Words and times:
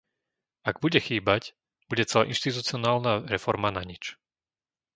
Ak 0.69 0.75
bude 0.83 0.97
chýbať, 1.07 1.43
bude 1.89 2.03
celá 2.09 2.23
inštitucionálna 2.33 3.13
reforma 3.33 3.69
nanič. 3.77 4.03